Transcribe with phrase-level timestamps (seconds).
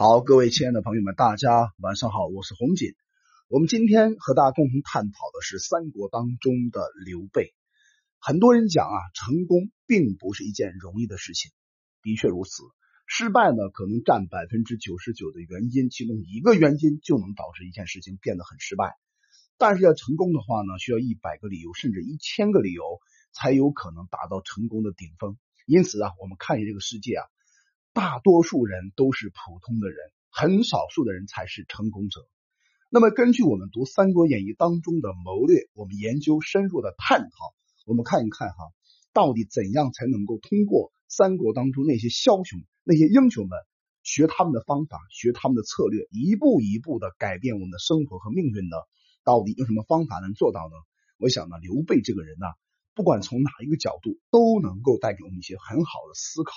[0.00, 2.94] 好，各位亲爱的朋友们，大家晚上好，我是红锦。
[3.48, 7.52] 我们今天和大家共同探讨的是三国当中的刘备。
[8.20, 11.50] 很多人讲啊，成功并不是一件容易的事情，
[12.00, 12.62] 的确如此。
[13.08, 18.94] 失败呢，可能占百分之九十九的原因，其中一个原因就能导致一件事情变得很失败。
[19.56, 23.00] 但是要成功的话呢，需要一百个理由，甚至一千个理由，
[23.32, 25.36] 才有可能达到成功的顶峰。
[25.66, 27.26] 因此啊，我们看这个世界啊。
[27.92, 29.96] 大多数人都是普通的人，
[30.30, 32.20] 很少数的人才是成功者。
[32.90, 37.30] 那么，根据我们读《三国演义》当中的谋略，我们研究深入的探讨，
[37.86, 38.56] 我们看一看哈，
[39.12, 43.58] 到底怎样才能够通过三国当中那些枭雄、那些英雄们，
[44.02, 48.76] 学他们的方法，学他们的策略，一步一步的改变我们的生活和命运呢？
[49.24, 50.76] 到底用什么方法能做到呢？
[51.18, 52.46] 我想呢，刘备这个人呢，
[52.94, 56.52] 不管从哪一个角度，都能够带给我们一些很好的思考。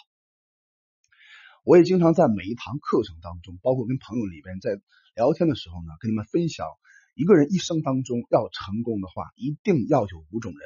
[1.63, 4.81] 我也经常在每一堂课程当中，包括跟朋友里边在
[5.13, 6.65] 聊天的时候呢，跟你们分享，
[7.13, 10.61] 一个人一生当中要成功的话，一定要有五种人。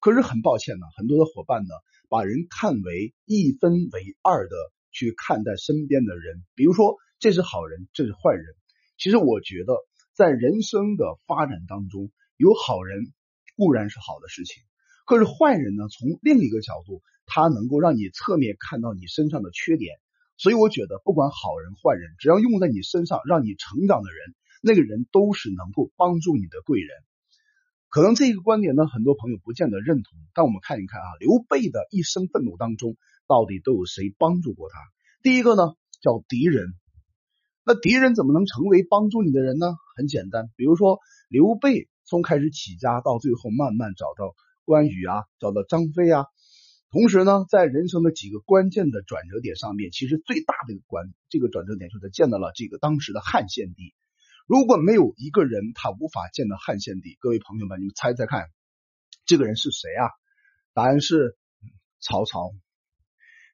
[0.00, 1.74] 可是很抱歉呢，很多的伙伴呢，
[2.08, 4.56] 把人看为一分为二的
[4.92, 8.46] 去看待身边的人，比如说这是好人，这是坏人。
[8.96, 9.76] 其实我觉得，
[10.14, 13.12] 在人生的发展当中，有好人
[13.56, 14.62] 固然是好的事情，
[15.04, 19.98] 可是坏人呢，从另一个角度，他能够让你侧面看到你身上的缺点。
[20.36, 26.90] 所以我觉得，不管好人坏人，只要用在你身上让你成长的人，那个人都是能够帮助你的贵人。
[27.88, 30.18] 可能这个观点呢，很多朋友不见得认同。
[30.34, 32.96] 但我们看一看啊，刘备的一生奋斗当中，
[33.28, 34.76] 到底都有谁帮助过他？
[35.22, 36.74] 第一个呢，叫敌人。
[37.64, 39.76] 那敌人怎么能成为帮助你的人呢？
[39.96, 46.26] 很简单，比如说刘备从开始起家到最后慢慢找到关羽啊，找到张飞啊。
[46.94, 53.92] 同时呢，在人生的几个关键的转折点上面，其实最大的一个关，这个转折点就是见到了这个当时的汉献帝。
[54.46, 58.46] 如果没有一个人他无法见到汉献帝，各位朋友们，你们猜猜看，
[59.26, 60.06] 这个人是谁啊？
[60.72, 61.36] 答案是
[61.98, 62.52] 曹操。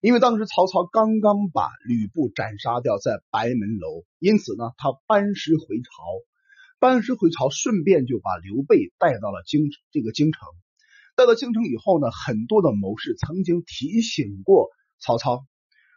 [0.02, 5.90] 因为当时曹操刚刚把吕布斩杀掉在白门楼，因此呢，他班师回朝，
[6.78, 10.46] 班师回朝，顺便就把刘备带到了京这个京城。
[11.20, 15.44] 到了京城以后呢，很多的谋士曾经提醒过曹操：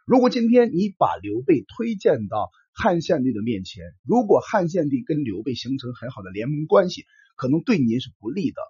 [0.04, 8.60] 如果今天你把刘备推荐到汉献帝的面前，如果汉献帝跟刘备形成很好的联盟关系，可能对您是不利的。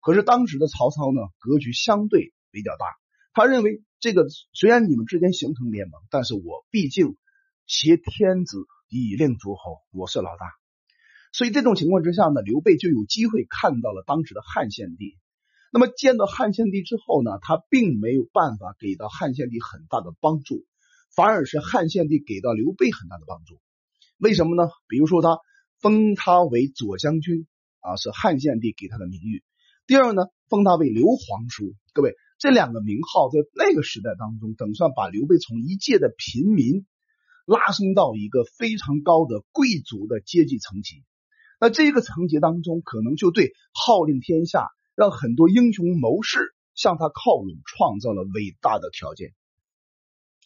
[0.00, 2.84] 可是当时的曹操呢，格局相对比较大，
[3.32, 7.16] 他认为这个虽然你们之间形成联盟，但是我毕竟
[7.64, 8.58] 挟天子
[8.88, 10.46] 以令诸侯，我是老大。
[11.32, 15.16] 所以这种情况之下呢，刘备就有机会看到了当时的汉献帝。
[15.74, 20.66] 那么见到汉献帝之后呢，他并没有办法给到汉献帝很大的帮助，
[21.16, 23.58] 反而是汉献帝给到刘备很大的帮助。
[24.18, 24.68] 为什么呢？
[24.86, 25.38] 比如说他
[25.80, 27.46] 封他为左将军
[27.80, 29.42] 啊，是汉献帝给他的名誉。
[29.86, 31.74] 第二呢，封他为刘皇叔。
[31.94, 36.84] 各位，这两个名号在那个时代当中，等算把刘备从一介的平民
[37.46, 41.02] 拉升到一个非常高的贵族的阶级层级。
[41.58, 44.68] 那这个层级当中，可能就对号令天下。
[44.94, 49.34] 让很多英雄谋士向他靠拢，创造了伟大的条件。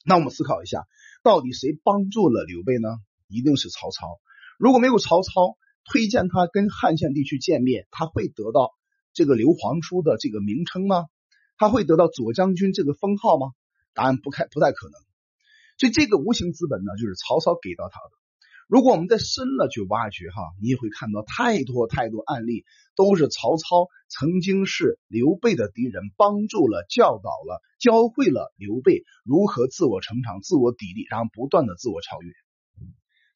[0.04, 0.86] 那我们思考一下，
[1.22, 2.88] 到底谁帮助了刘备呢？
[3.28, 4.20] 一定是曹操。
[4.58, 8.70] 如果没有曹操推荐他跟汉献帝去见面，他会得到
[9.12, 11.06] 这个刘皇叔的这个名称吗？
[11.58, 13.52] 他会得到左将军这个封号吗？
[13.94, 14.94] 答案不太不太可能。
[15.78, 18.10] 所以这个无形资本呢，就是曹操给到他的。
[18.68, 22.64] 如果我们再深了去挖掘哈，你也会看到太多太多案例，
[22.96, 32.32] 都是曹操曾经是刘备的敌人，帮助了、教导了、教会了刘备如何自我成长、自我砥砺，然后不断的自我超越。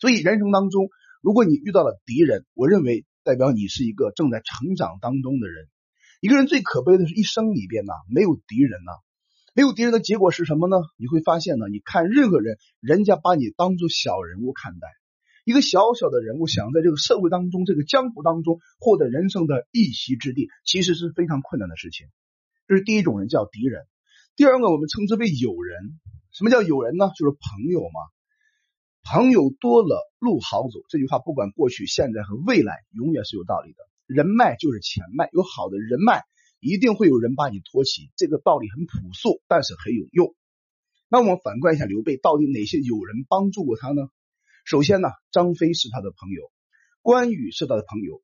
[0.01, 0.89] 所以人生当中，
[1.23, 5.69] 如果你遇到了敌人，我认为代表你是一个正在成长当中的人。
[6.21, 8.93] 一个人最可悲的是一生里边呢没有敌人呢，
[9.55, 10.77] 没有敌人的结果是什么呢？
[10.97, 14.89] 你会发现呢，你看任何人，人家把你当做小人物看待。
[15.45, 22.07] 一个小小的人物想在这个社会当中、这个江湖当中获得人生的一席之地，其实是非常困难的事情。
[22.69, 23.87] 这是第一种人，叫敌人。
[24.37, 25.99] 第二个，我们称之为友人。
[26.31, 27.11] 什么叫友人呢？
[27.17, 28.01] 就是朋友嘛。
[29.03, 30.81] 朋友多了，路好走。
[30.89, 33.79] 这句话不管过去、现在和未来，永远是有道理的。
[34.07, 36.23] 人脉就是钱脉，有好的人脉，
[36.61, 38.11] 一定会有人把你托起。
[38.15, 40.35] 这个道理很朴素，但是很有用。
[41.09, 44.11] 那我们反观一下刘备，到底哪些友人帮助过他呢？
[44.71, 46.53] 首先呢，张飞是他的朋友，
[47.03, 48.23] 关羽是他的朋友，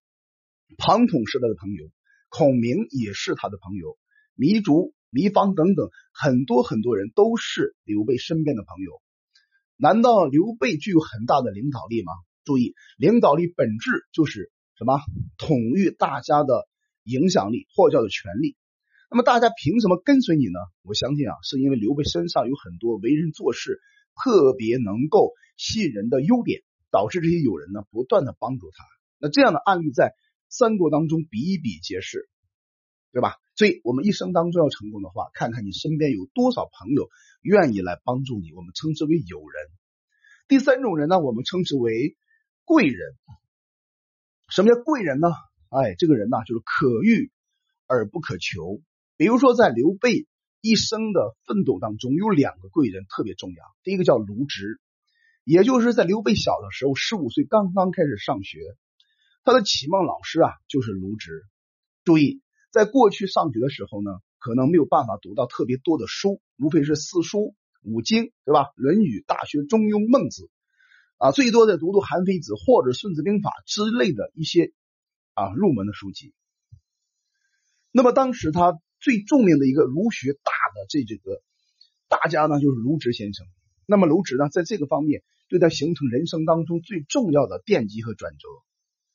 [0.79, 1.91] 庞统是他的朋友，
[2.29, 3.99] 孔明也是他的朋友，
[4.37, 8.93] 糜竺、糜芳等等很多很多人都是刘备身边的朋友。
[9.77, 12.13] 难道刘备具有很大的领导力吗？
[12.45, 15.01] 注意，领导力本质就是什么？
[15.39, 16.69] 统御大家的
[17.03, 18.55] 影响力或叫做权力。
[19.11, 20.61] 那么大家凭什么跟随你呢？
[20.85, 23.81] 我相信啊，是因为刘备身上有很多为人做事
[24.23, 28.85] 特别能够吸引人的优点，导致这些友人呢不断的帮助他。
[29.19, 30.15] 那这样的案例在
[30.49, 32.29] 三国当中比比皆是，
[33.13, 33.35] 对吧？
[33.55, 37.09] 所以我们一生当中要成功的话，看看你身边有多少朋友
[37.41, 39.71] 愿意来帮助你，我们称之为友人。
[40.49, 42.17] 第三种人呢，我们称之为
[42.65, 43.17] 贵人。
[44.49, 45.29] 什么叫贵人呢？
[45.71, 47.33] 哎，这个人呢，就是可遇
[47.87, 48.81] 而不可求。
[49.17, 50.29] 比如说，在刘备
[50.61, 53.65] 一生的奋斗当中，有两个贵人特别重要。
[53.83, 54.81] 第一个叫卢植，
[55.45, 58.59] 也就是在刘备小的时候，十五岁刚刚开始上学，
[59.45, 61.43] 他的启蒙老师啊就是卢植。
[62.05, 62.41] 注意。
[62.73, 68.65] 在过去上学的时候呢，可能没有办法读到特别多的书，无非是四书五经，对吧？
[68.75, 70.43] 《论语》《大学》《中庸》《孟子》，
[71.17, 74.75] 啊，最多再读读《韩非子》或者《孙子兵法》之类的一些
[75.33, 76.35] 啊入门的书籍。
[77.93, 81.41] 那么当时他最著名的一个儒学大的这这个
[82.09, 83.47] 大家呢，就是卢植先生。
[83.87, 88.49] 那么卢植呢，在这个方面对他形成人生当中最重要的奠基和转折。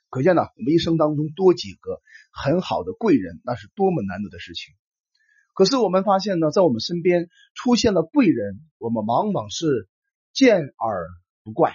[0.10, 2.00] 可见呢，我们一生当中多几个
[2.32, 4.74] 很好的贵人，那是多么难得的事情。
[5.54, 9.90] 可是我们发现呢，在我们身边出现了贵人，我们往往是
[10.32, 11.10] 见而
[11.44, 11.74] 不怪，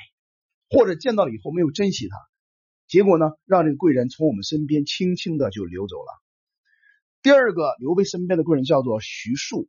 [0.70, 2.16] 或者见到了以后没有珍惜他，
[2.88, 6.22] 结果呢，让这个贵人从我们身边轻轻的就流走了。
[7.26, 9.68] 第二个刘备身边的贵人叫做徐庶，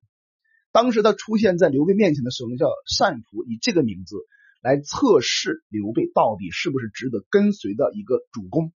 [0.71, 2.67] 当时他出现在刘备面前的时候呢，叫
[2.99, 4.15] 单福，以这个名字。
[4.61, 8.73] 来测试刘备到底是不是值得跟随的一个主公，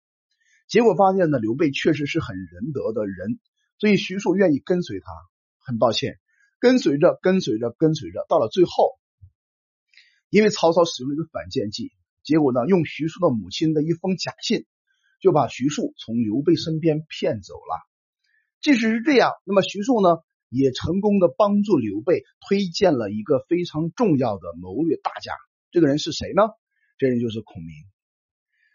[0.66, 3.38] 结果发现呢，刘备确实是很仁德的人，
[3.78, 5.12] 所以徐庶愿意跟随他。
[5.58, 6.18] 很抱歉，
[6.58, 8.98] 跟随着跟随着跟随着，到了最后，
[10.30, 11.92] 因为曹操使用了一个反间计，
[12.22, 14.64] 结果呢，用徐庶的母亲的一封假信，
[15.20, 17.89] 就把徐庶从刘备身边骗走了。
[18.60, 20.18] 即使是这样，那么徐庶呢，
[20.50, 25.32] 也成功的帮助刘备推荐了一个非常重要的谋略大家。
[25.70, 26.42] 这个人是谁呢？
[26.98, 27.74] 这人就是孔明。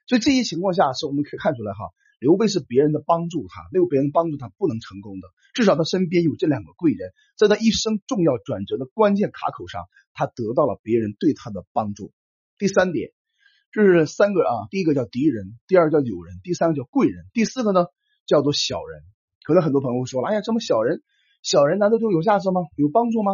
[0.07, 5.27] 所以这些情况下，是我们可以看出来哈，刘备是别人的帮助，他没有别人帮助他不能成功的。
[5.53, 12.11] 至少他身边有这两个贵人，在他一生重要转折的关键卡口上，他得到了别人对他的帮助。
[12.57, 13.11] 第三点，
[13.71, 17.85] 这是三个啊，第一个叫敌人，第二个叫友人，第三个叫贵人，第四个呢
[18.25, 19.03] 叫做小人。
[19.45, 21.03] 可能很多朋友会说了，哎呀，这么小人，
[21.43, 22.61] 小人难道就有价值吗？
[22.75, 23.33] 有帮助吗？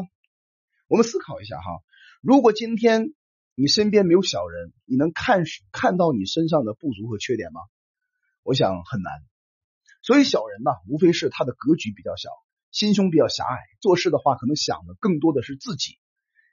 [0.87, 1.79] 我们思考一下哈。
[2.21, 3.13] 如果今天
[3.55, 7.61] 你身边没有小人，你能看看到你身上的不足和缺点吗？
[8.43, 9.13] 我想很难。
[10.03, 12.29] 所以小人呢，无非是他的格局比较小，
[12.71, 15.97] 心胸比较狭隘，做事的话可能想的更多的是自己。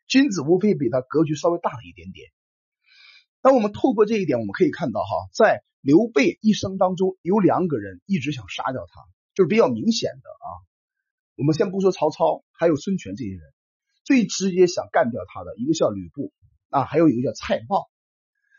[0.06, 2.30] 君子无非比他格局稍微大了一点点。
[3.42, 9.00] 那我们透过这一点，我们可以看到哈，在刘备一生当中，有两个人一直想杀掉他，
[9.38, 10.48] 就是比较明显的啊。
[11.36, 13.40] 我们先不说曹操，还有孙权这些人。
[14.02, 16.32] 最直接想干掉他的一个叫吕布
[16.70, 17.88] 啊，还有一个叫蔡瑁。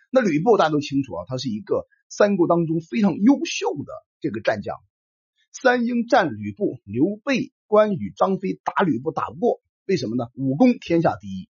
[0.10, 3.92] 那吕布大家都清楚啊，他是一个三国当中非常优秀的
[4.22, 4.78] 这个战将。
[5.52, 10.30] 三英战吕布，刘备、关羽、张飞打吕布打不过，为什么呢？
[10.36, 11.50] 武功天下第一。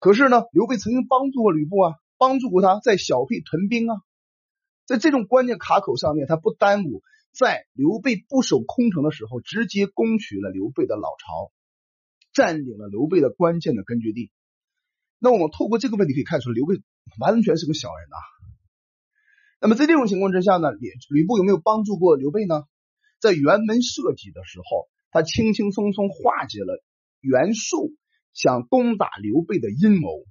[0.00, 3.96] 可是呢，刘备曾经帮助过吕布啊，帮助过他在小沛屯兵啊，
[4.84, 7.02] 在这种关键卡口上面，他不耽误，
[7.32, 11.52] 在刘备不守空城的时候，直接攻取了刘备的老巢。
[12.34, 14.32] 占领了刘备的关键的根据地，
[15.18, 16.80] 那我们透过这个问题可以看出，刘备
[17.20, 18.16] 完全是个小人啊。
[19.60, 22.62] 那么在这种情况之下呢，吕吕布有没有帮助过刘备呢？
[23.20, 26.82] 在辕门射戟的时候，他轻轻松松化解了
[27.20, 27.94] 袁术
[28.32, 30.24] 想攻打刘备的阴谋，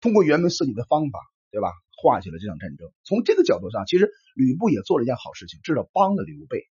[0.00, 1.18] 通过辕门射戟的方法，
[1.50, 1.72] 对吧？
[2.04, 2.92] 化解了这场战争。
[3.02, 6.68] 从这个角度上，其实吕布也做了一件好事情，至少帮了刘备。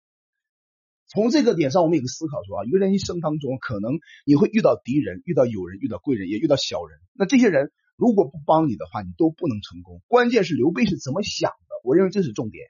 [1.08, 7.00] 从这个点上，我们有个思考说啊，一个人一生当中，可能你会遇到敌人，遇到友人，遇到贵人，也遇到小人。
[7.12, 10.00] 那这些人如果不帮你的话，你都不能成功。
[10.06, 12.66] 关键是刘备是怎么想的，我认为这是重点。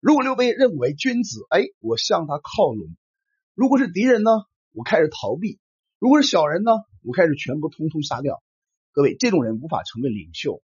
[0.00, 2.94] 如果刘备认为君子，哎，我向他靠拢；
[3.54, 4.30] 如果是敌人呢，
[4.72, 5.58] 我开始逃避；
[5.98, 8.42] 如果是小人呢，我开始全部通通杀掉。
[8.92, 10.62] 各位，这种人无法成为领袖。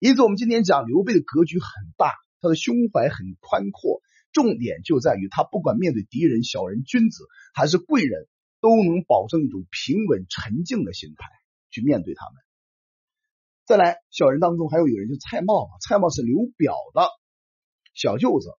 [0.00, 4.00] 因此，我们今天讲刘备的格局很大，他的胸怀很宽阔。
[4.32, 8.26] 重点就在于他不管面对敌人、小人、君子还是贵人，
[8.62, 11.28] 都能保证一种平稳沉静的心态
[11.68, 12.34] 去面对他们。
[13.66, 17.06] 再来，小人当中还有一个人，就蔡瑁蔡瑁是刘表的
[17.92, 18.50] 小舅子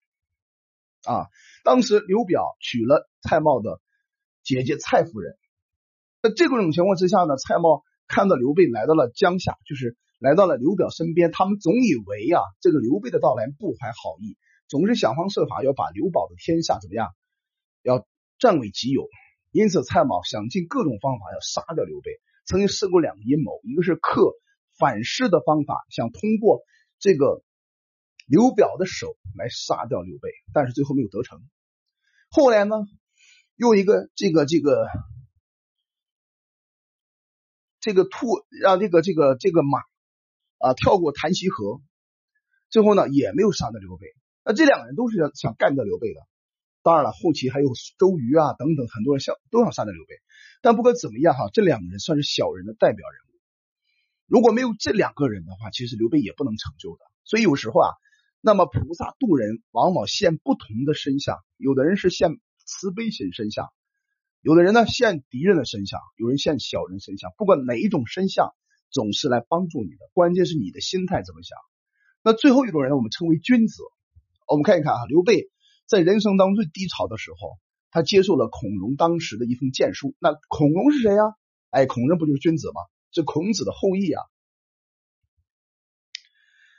[1.04, 1.24] 啊。
[1.64, 3.80] 当时刘表娶了蔡瑁的
[4.42, 5.38] 姐姐蔡夫人。
[6.20, 14.36] 在这种情况之下呢，蔡瑁看到刘备来到了江夏，就是来到了刘表身边，他们总以为啊，这个刘备的到来不怀好意，
[14.68, 17.08] 总是想方设法要把刘保的天下怎么样，
[17.82, 18.06] 要
[18.38, 19.08] 占为己有。
[19.50, 22.20] 因此，蔡瑁想尽各种方法要杀掉刘备。
[22.44, 24.34] 曾经试过两个阴谋，一个是克
[24.78, 26.60] 反噬的方法，想通过
[26.98, 27.42] 这个
[28.26, 31.40] 刘表的手来杀掉刘备，但是最后没有得逞。
[32.28, 32.76] 后来呢，
[33.56, 34.86] 用一个这个这个。
[37.82, 38.26] 这个兔
[38.60, 39.78] 让这个这个这个马
[40.60, 41.80] 啊跳过檀溪河，
[42.68, 44.06] 最后呢也没有杀掉刘备。
[44.44, 46.20] 那这两个人都是想想干掉刘备的。
[46.82, 50.14] 当然了，后期还有周瑜啊等等很多人想都想杀掉刘备。
[50.62, 53.40] 但不管怎么样哈，这两个人算是小人的代表人物。
[54.26, 57.04] 如果没有这两个人的话，其实刘备也不能成就的。
[57.24, 57.88] 所以有时候啊，
[58.40, 63.68] 那么菩萨渡人往往现不同的身相，有的人是现慈悲心身相。
[64.40, 68.54] 有的人呢现敌人的身相，有人现小人身相，不管哪一种身相，
[68.90, 70.10] 总是来帮助你的。
[70.12, 71.56] 关键是你的心态怎么想。
[72.22, 73.82] 那最后一种人，我们称为君子。
[74.46, 75.50] 我们看一看啊，刘备
[75.86, 77.58] 在人生当中最低潮的时候，
[77.90, 80.14] 他接受了孔融当时的一封荐书。
[80.18, 81.22] 那孔融是谁呀？
[81.70, 82.82] 哎，孔融不就是君子吗？
[83.12, 84.22] 是孔子的后裔啊。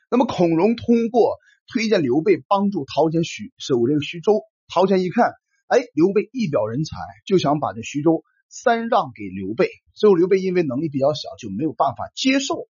[0.09, 1.37] 那么孔融通过
[1.71, 5.31] 推荐刘备帮助陶谦徐守这个徐州，陶谦一看。
[5.67, 9.69] 哎，刘备一表人才，就想把这徐州三让给刘备。
[9.93, 12.67] 最后刘备因为能力比较小，就没有办法接受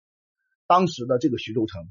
[0.66, 1.82] 当时的这个徐州城。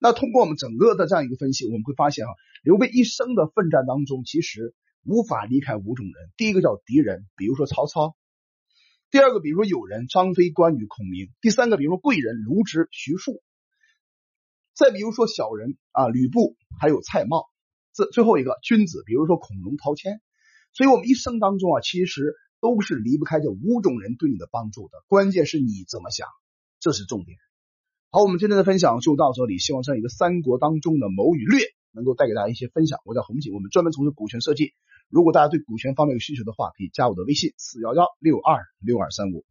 [0.00, 4.74] 那通过我们整个的这样一个分析，我们会发现哈，刘备一生的奋战当中，其实
[5.04, 6.32] 无法离开五种人。
[6.36, 8.16] 第一个叫敌人，比如说曹操；
[9.10, 13.40] 第二个，比如说友人，张飞、关羽、孔明；第三个，比如说贵人，卢植、徐庶；
[14.74, 17.46] 再比如说小人啊，吕布，还有蔡瑁。
[17.94, 20.20] 这最后一个君子，比如说孔融、陶谦，
[20.74, 25.04] 所以我们一生当中啊，其实都是离不开这五种人对你的帮助的。
[25.06, 26.28] 关键是你怎么想，
[26.80, 27.38] 这是重点。
[28.10, 31.60] 好，我们今天的分享就到这里，希望这样一个三国当中的谋与略
[31.92, 32.98] 能够带给大家一些分享。
[33.04, 34.74] 我叫洪锦，我们专门从事股权设计。
[35.08, 39.44] 如果大家对股权方面有需求的话，可以加我的微信：四幺幺六二六二三五。